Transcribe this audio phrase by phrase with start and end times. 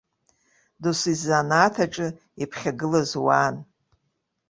[0.81, 2.07] Дасу изанааҭ аҿы
[2.43, 3.55] иԥхьагылаз уаан.